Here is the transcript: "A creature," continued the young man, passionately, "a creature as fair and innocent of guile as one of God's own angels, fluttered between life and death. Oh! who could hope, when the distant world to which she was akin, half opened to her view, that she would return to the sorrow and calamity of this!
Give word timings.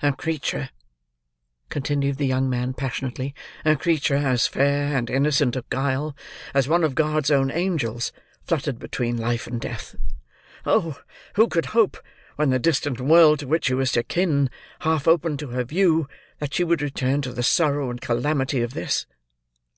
"A 0.00 0.14
creature," 0.14 0.70
continued 1.68 2.16
the 2.16 2.26
young 2.26 2.48
man, 2.48 2.72
passionately, 2.72 3.34
"a 3.66 3.76
creature 3.76 4.14
as 4.16 4.46
fair 4.46 4.96
and 4.96 5.10
innocent 5.10 5.56
of 5.56 5.68
guile 5.68 6.16
as 6.54 6.66
one 6.66 6.84
of 6.84 6.94
God's 6.94 7.30
own 7.30 7.50
angels, 7.50 8.10
fluttered 8.46 8.78
between 8.78 9.18
life 9.18 9.46
and 9.46 9.60
death. 9.60 9.94
Oh! 10.64 11.02
who 11.34 11.48
could 11.48 11.66
hope, 11.76 11.98
when 12.36 12.48
the 12.48 12.58
distant 12.58 12.98
world 12.98 13.40
to 13.40 13.46
which 13.46 13.66
she 13.66 13.74
was 13.74 13.94
akin, 13.94 14.48
half 14.78 15.06
opened 15.06 15.38
to 15.40 15.48
her 15.48 15.64
view, 15.64 16.08
that 16.38 16.54
she 16.54 16.64
would 16.64 16.80
return 16.80 17.20
to 17.20 17.34
the 17.34 17.42
sorrow 17.42 17.90
and 17.90 18.00
calamity 18.00 18.62
of 18.62 18.72
this! 18.72 19.04